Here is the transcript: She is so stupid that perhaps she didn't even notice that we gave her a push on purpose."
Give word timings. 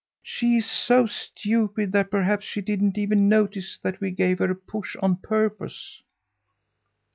She 0.23 0.57
is 0.57 0.65
so 0.65 1.05
stupid 1.05 1.91
that 1.91 2.09
perhaps 2.09 2.43
she 2.43 2.59
didn't 2.59 2.97
even 2.97 3.29
notice 3.29 3.77
that 3.83 4.01
we 4.01 4.09
gave 4.09 4.39
her 4.39 4.49
a 4.49 4.55
push 4.55 4.95
on 4.95 5.17
purpose." 5.17 6.01